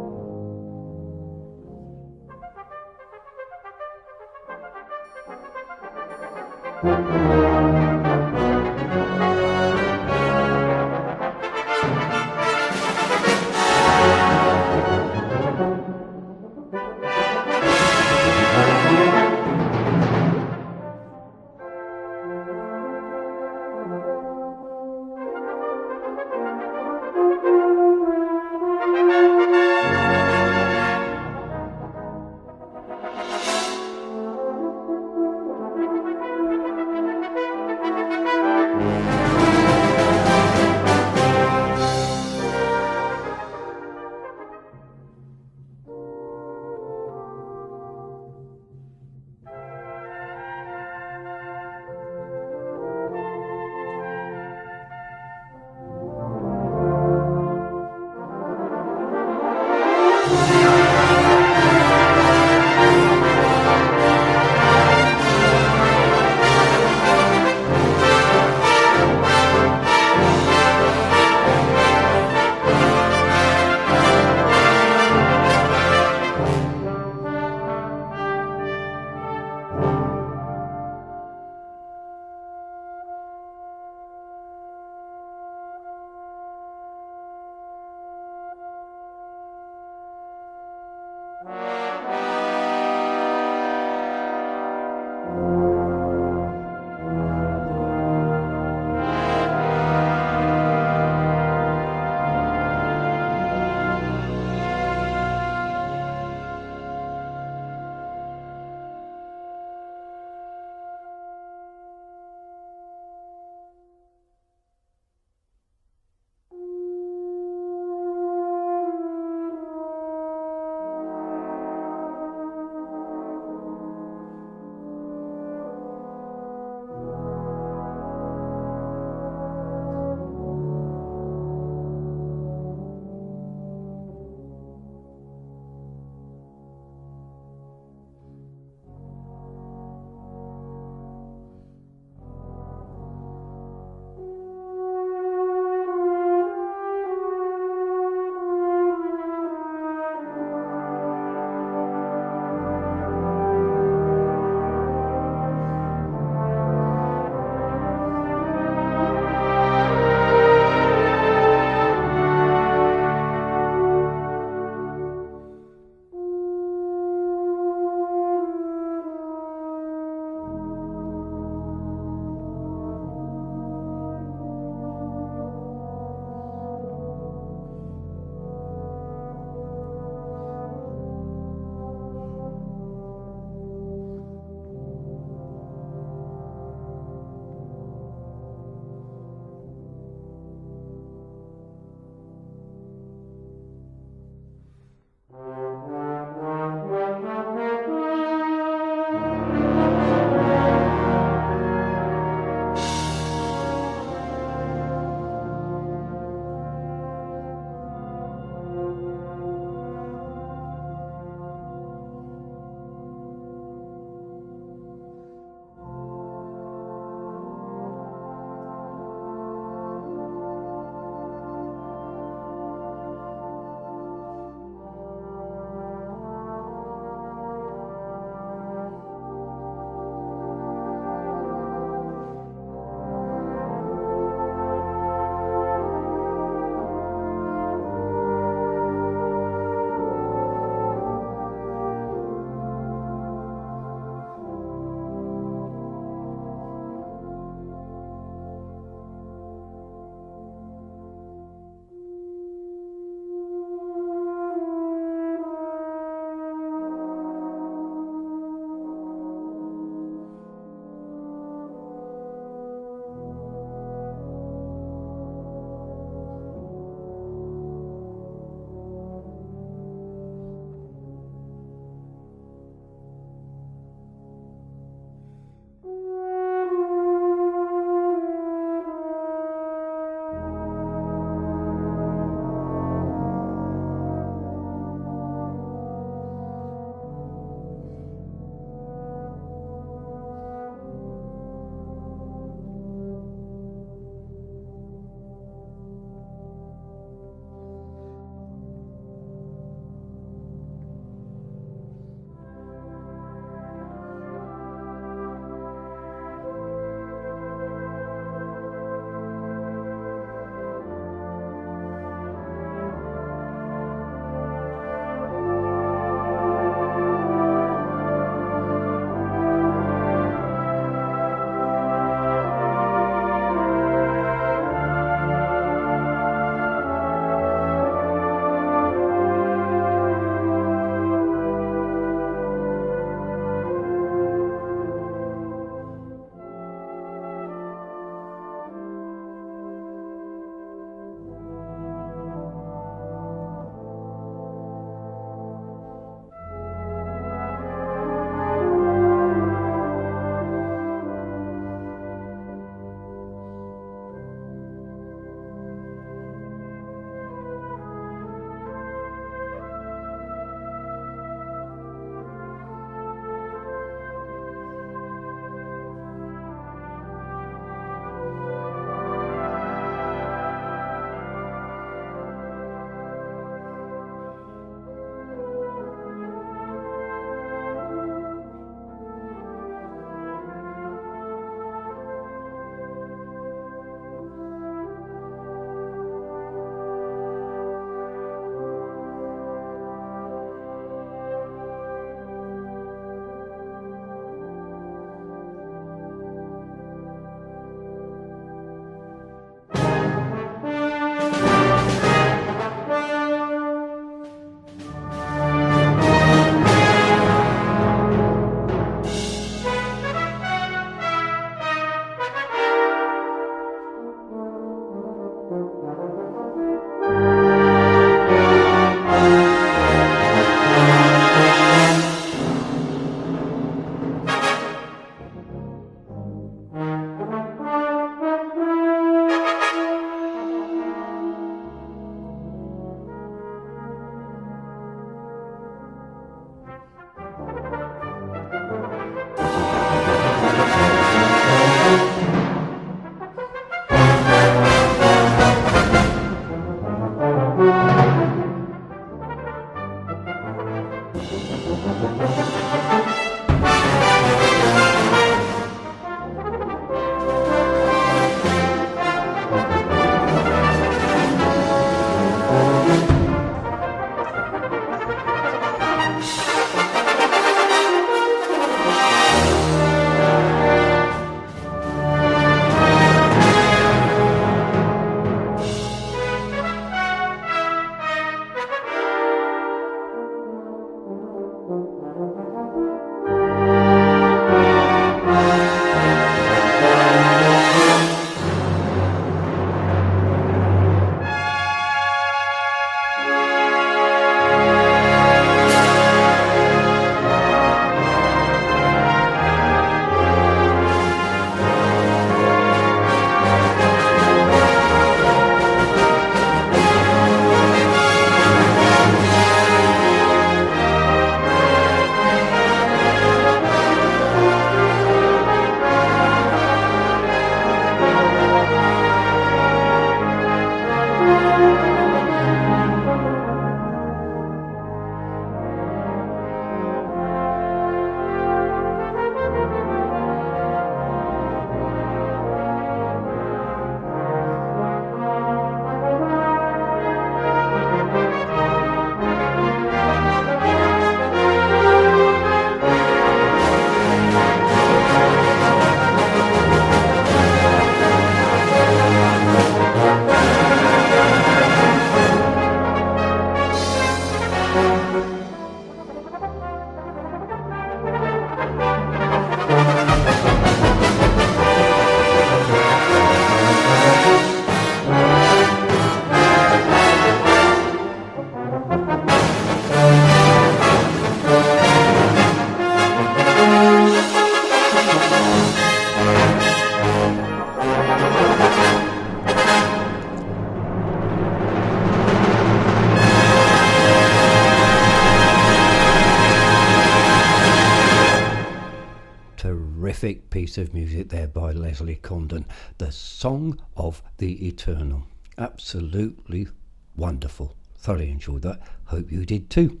Piece 590.72 590.88
of 590.88 590.94
music 590.94 591.28
there 591.28 591.48
by 591.48 591.70
Leslie 591.70 592.16
Condon, 592.16 592.64
The 592.96 593.12
Song 593.12 593.78
of 593.94 594.22
the 594.38 594.66
Eternal. 594.66 595.24
Absolutely 595.58 596.66
wonderful. 597.14 597.76
Thoroughly 597.98 598.30
enjoyed 598.30 598.62
that. 598.62 598.80
Hope 599.04 599.30
you 599.30 599.44
did 599.44 599.68
too. 599.68 600.00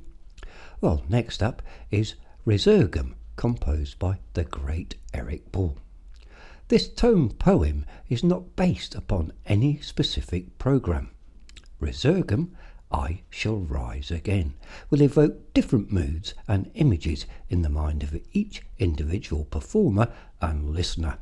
Well, 0.80 1.04
next 1.10 1.42
up 1.42 1.60
is 1.90 2.14
Resurgam, 2.46 3.16
composed 3.36 3.98
by 3.98 4.20
the 4.32 4.44
great 4.44 4.94
Eric 5.12 5.52
Ball. 5.52 5.76
This 6.68 6.88
tone 6.88 7.28
poem 7.28 7.84
is 8.08 8.24
not 8.24 8.56
based 8.56 8.94
upon 8.94 9.34
any 9.44 9.78
specific 9.80 10.56
program. 10.56 11.10
Resurgam 11.82 12.48
I 12.92 13.22
Shall 13.30 13.56
Rise 13.56 14.10
Again 14.10 14.52
will 14.90 15.00
evoke 15.00 15.54
different 15.54 15.90
moods 15.90 16.34
and 16.46 16.70
images 16.74 17.24
in 17.48 17.62
the 17.62 17.70
mind 17.70 18.02
of 18.02 18.20
each 18.32 18.62
individual 18.78 19.46
performer 19.46 20.12
and 20.42 20.70
listener, 20.70 21.16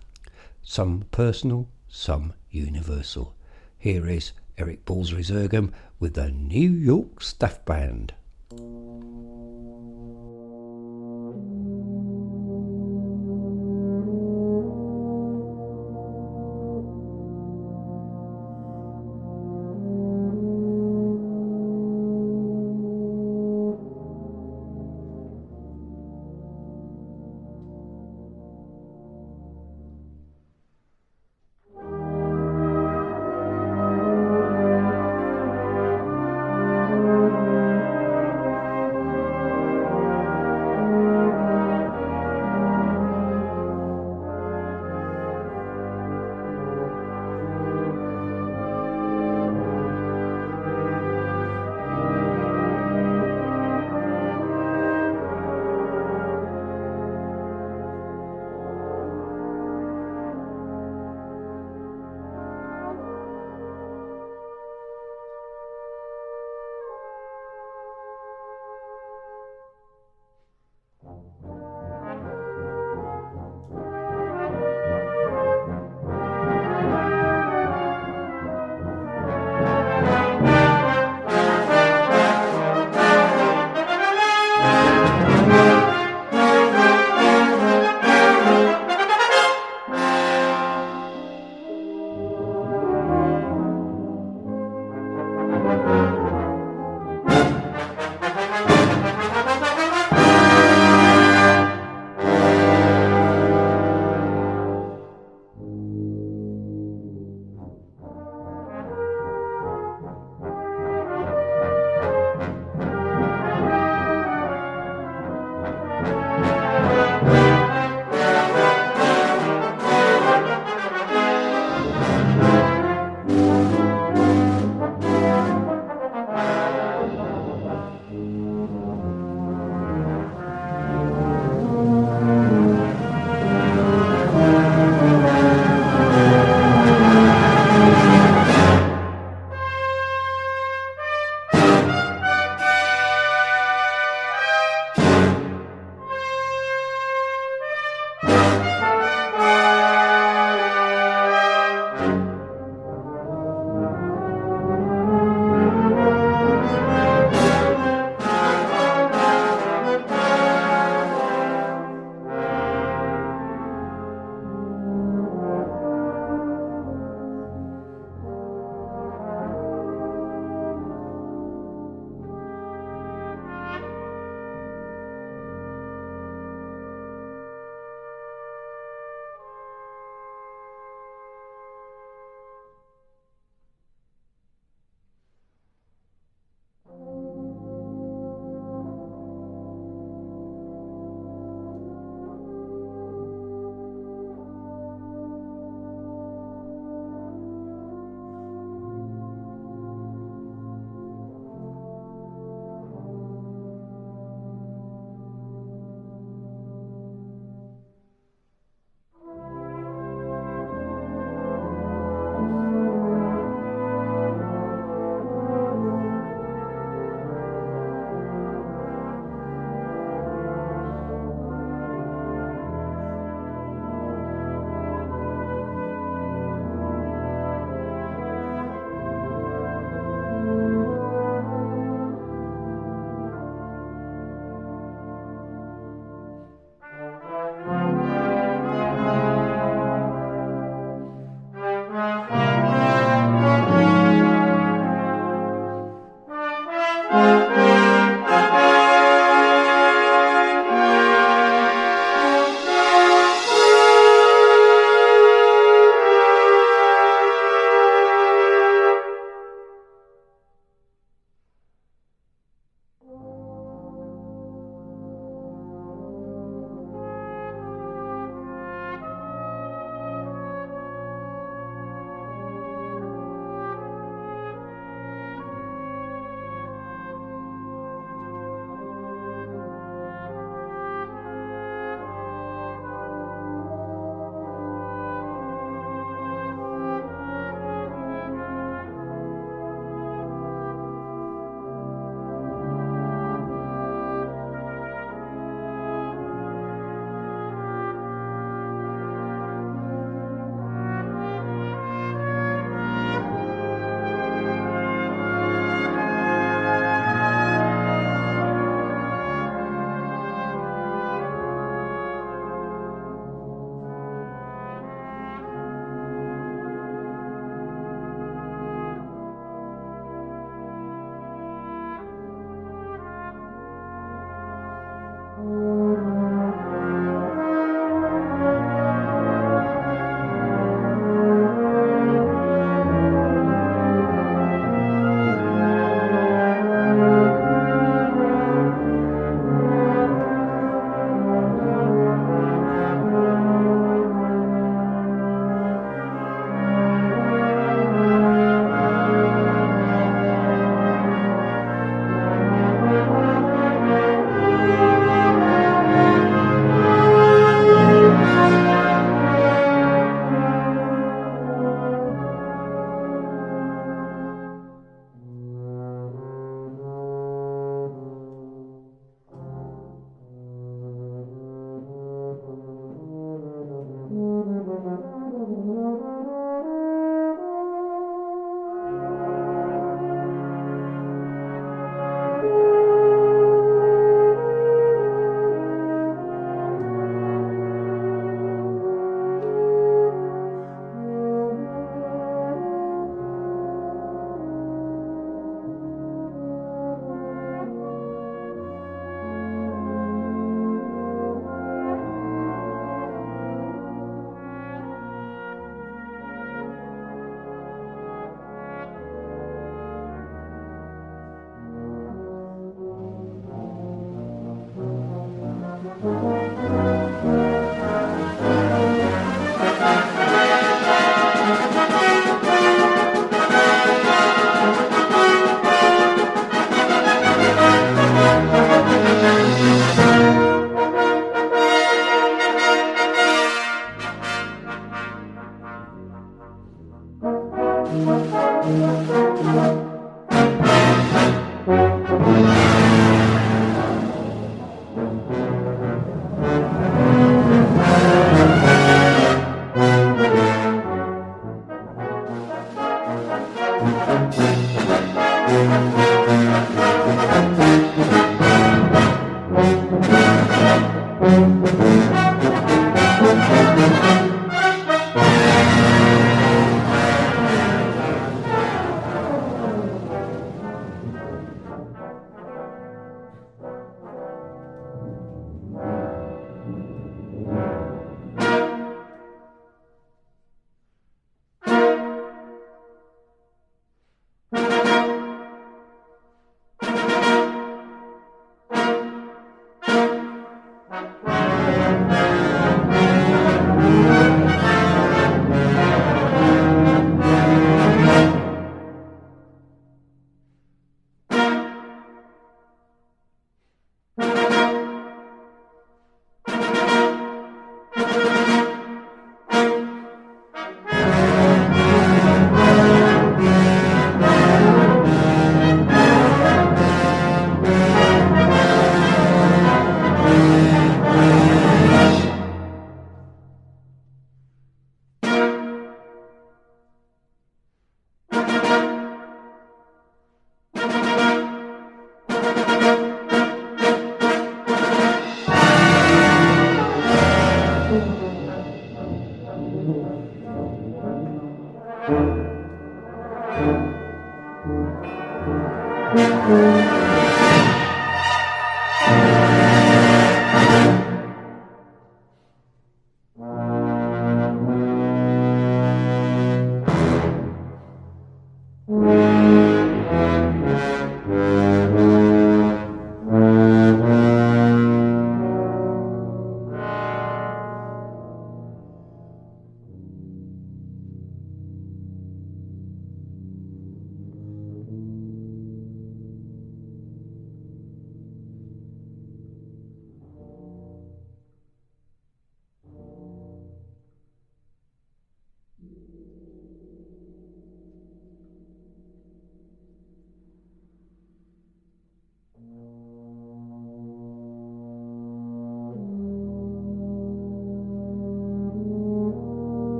some 0.63 1.05
personal, 1.13 1.69
some 1.89 2.33
universal. 2.51 3.37
Here 3.79 4.07
is 4.09 4.33
Eric 4.59 4.85
Ball's 4.85 5.13
Resurgam 5.13 5.73
with 6.01 6.15
the 6.15 6.31
New 6.31 6.73
York 6.73 7.23
Staff 7.23 7.65
Band. 7.65 8.15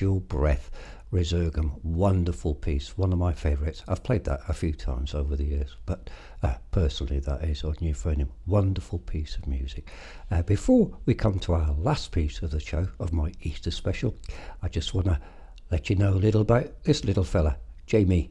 Your 0.00 0.20
breath. 0.20 0.70
Resurgam, 1.12 1.78
wonderful 1.84 2.54
piece, 2.54 2.96
one 2.96 3.12
of 3.12 3.18
my 3.18 3.34
favourites. 3.34 3.82
I've 3.86 4.02
played 4.02 4.24
that 4.24 4.40
a 4.48 4.54
few 4.54 4.72
times 4.72 5.14
over 5.14 5.36
the 5.36 5.44
years, 5.44 5.76
but 5.84 6.08
uh, 6.42 6.54
personally, 6.70 7.20
that 7.20 7.44
is 7.44 7.64
on 7.64 7.74
euphonium. 7.74 8.28
Wonderful 8.46 9.00
piece 9.00 9.36
of 9.36 9.46
music. 9.46 9.90
Uh, 10.30 10.42
before 10.42 10.96
we 11.04 11.12
come 11.12 11.38
to 11.40 11.52
our 11.52 11.74
last 11.74 12.12
piece 12.12 12.40
of 12.40 12.50
the 12.50 12.60
show, 12.60 12.88
of 12.98 13.12
my 13.12 13.30
Easter 13.42 13.70
special, 13.70 14.16
I 14.62 14.68
just 14.68 14.94
want 14.94 15.08
to 15.08 15.20
let 15.70 15.90
you 15.90 15.96
know 15.96 16.14
a 16.14 16.14
little 16.14 16.40
about 16.40 16.82
this 16.84 17.04
little 17.04 17.24
fella, 17.24 17.58
Jamie. 17.86 18.30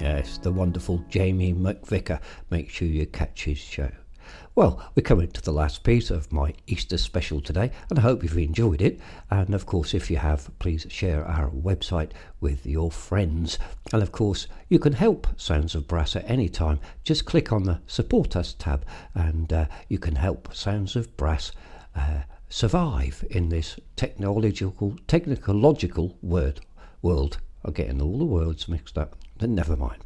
Yes, 0.00 0.38
the 0.38 0.50
wonderful 0.50 1.04
Jamie 1.08 1.54
McVicker. 1.54 2.20
Make 2.50 2.68
sure 2.68 2.88
you 2.88 3.06
catch 3.06 3.44
his 3.44 3.58
show. 3.58 3.90
Well, 4.56 4.82
we're 4.94 5.02
coming 5.02 5.30
to 5.30 5.40
the 5.40 5.52
last 5.52 5.84
piece 5.84 6.10
of 6.10 6.32
my 6.32 6.52
Easter 6.66 6.98
special 6.98 7.40
today, 7.40 7.70
and 7.88 7.98
I 7.98 8.02
hope 8.02 8.22
you've 8.22 8.36
enjoyed 8.36 8.82
it. 8.82 9.00
And 9.30 9.54
of 9.54 9.66
course, 9.66 9.94
if 9.94 10.10
you 10.10 10.16
have, 10.16 10.50
please 10.58 10.86
share 10.90 11.24
our 11.24 11.48
website 11.50 12.10
with 12.40 12.66
your 12.66 12.90
friends. 12.90 13.58
And 13.92 14.02
of 14.02 14.10
course, 14.10 14.48
you 14.68 14.78
can 14.78 14.94
help 14.94 15.28
Sounds 15.36 15.74
of 15.74 15.86
Brass 15.86 16.16
at 16.16 16.28
any 16.28 16.48
time. 16.48 16.80
Just 17.04 17.24
click 17.24 17.52
on 17.52 17.62
the 17.62 17.80
Support 17.86 18.36
Us 18.36 18.54
tab, 18.54 18.84
and 19.14 19.52
uh, 19.52 19.66
you 19.88 19.98
can 19.98 20.16
help 20.16 20.54
Sounds 20.54 20.96
of 20.96 21.16
Brass. 21.16 21.52
Uh, 21.94 22.22
survive 22.48 23.24
in 23.30 23.48
this 23.48 23.78
technological, 23.96 24.96
technological 25.06 26.18
word 26.20 26.60
world. 27.00 27.38
I'm 27.64 27.72
getting 27.72 28.02
all 28.02 28.18
the 28.18 28.24
words 28.24 28.68
mixed 28.68 28.98
up 28.98 29.16
but 29.44 29.50
never 29.50 29.76
mind. 29.76 30.02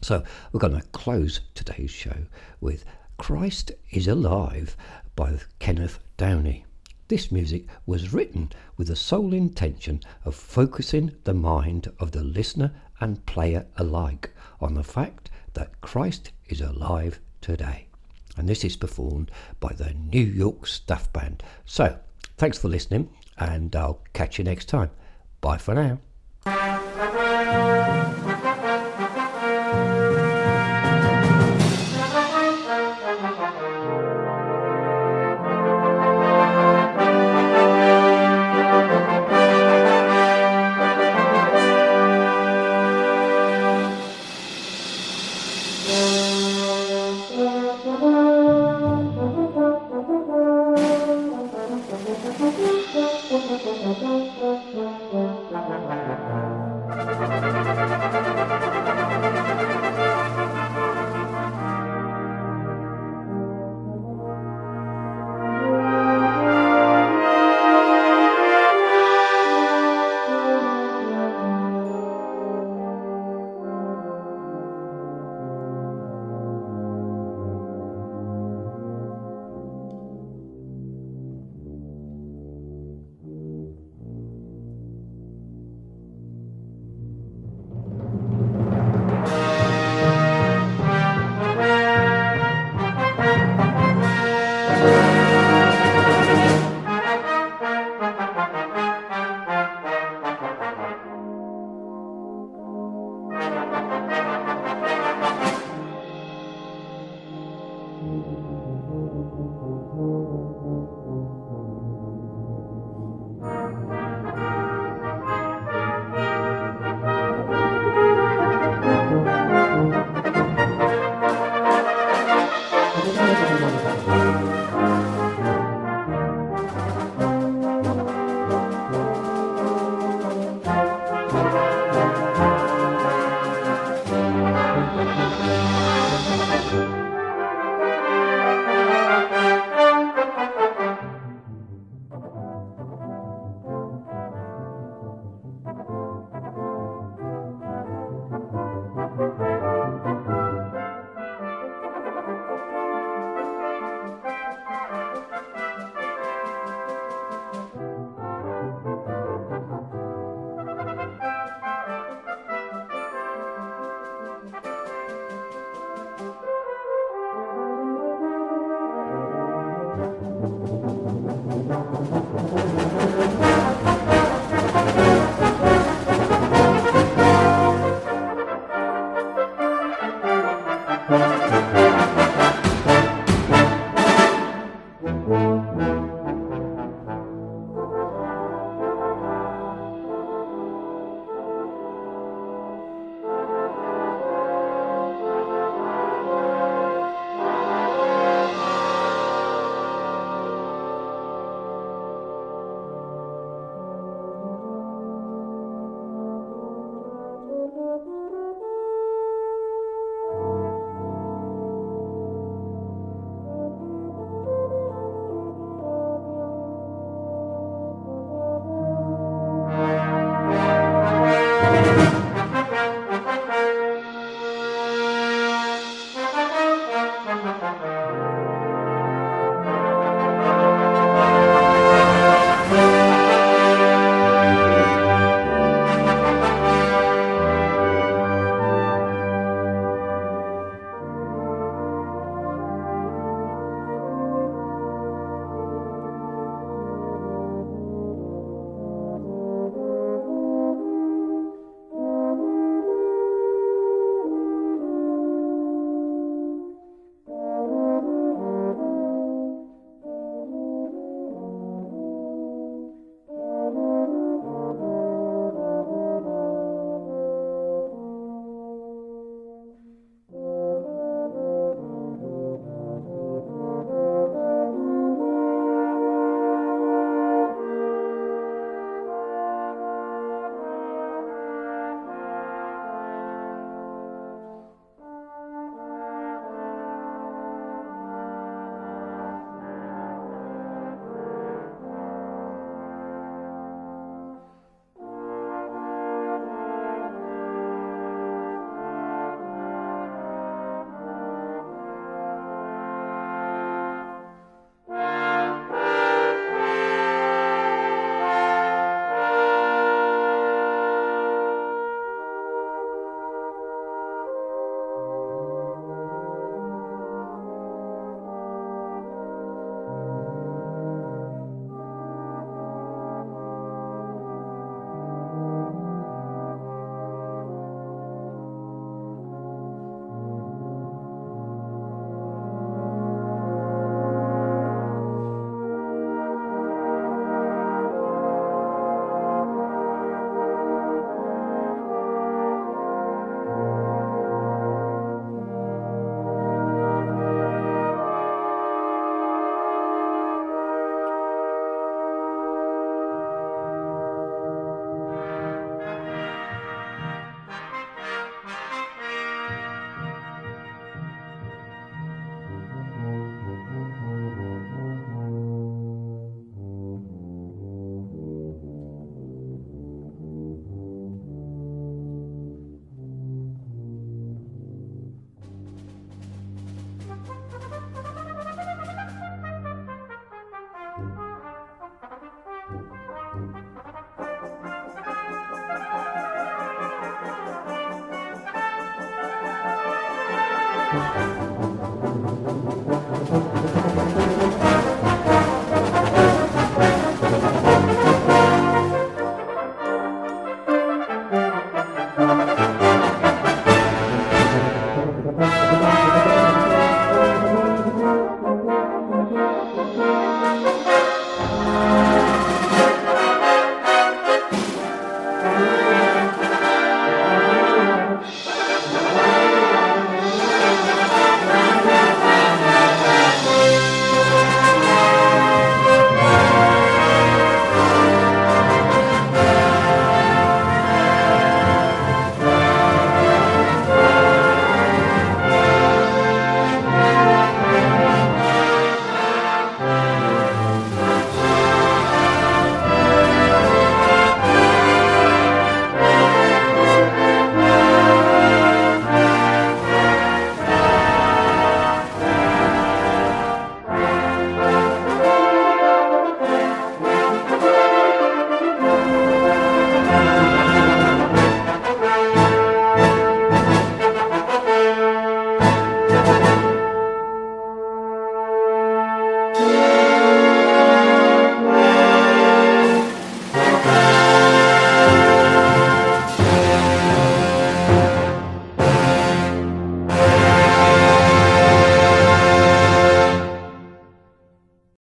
So 0.00 0.24
we're 0.50 0.60
going 0.60 0.80
to 0.80 0.88
close 0.88 1.42
today's 1.54 1.90
show 1.90 2.16
with 2.58 2.86
Christ 3.18 3.70
is 3.90 4.08
Alive 4.08 4.78
by 5.14 5.40
Kenneth 5.58 5.98
Downie. 6.16 6.64
This 7.08 7.30
music 7.30 7.66
was 7.84 8.14
written 8.14 8.50
with 8.78 8.88
the 8.88 8.96
sole 8.96 9.34
intention 9.34 10.00
of 10.24 10.34
focusing 10.34 11.12
the 11.24 11.34
mind 11.34 11.92
of 12.00 12.12
the 12.12 12.24
listener 12.24 12.72
and 12.98 13.26
player 13.26 13.66
alike 13.76 14.30
on 14.58 14.72
the 14.72 14.82
fact 14.82 15.28
that 15.52 15.82
Christ 15.82 16.30
is 16.46 16.62
alive 16.62 17.20
today. 17.42 17.88
And 18.38 18.48
this 18.48 18.64
is 18.64 18.74
performed 18.74 19.30
by 19.60 19.74
the 19.74 19.92
New 19.92 20.24
York 20.24 20.66
Staff 20.66 21.12
Band. 21.12 21.42
So, 21.66 21.98
thanks 22.38 22.56
for 22.56 22.68
listening, 22.68 23.10
and 23.36 23.76
I'll 23.76 24.00
catch 24.14 24.38
you 24.38 24.44
next 24.44 24.70
time. 24.70 24.92
Bye 25.42 25.58
for 25.58 25.74
now. 25.74 25.98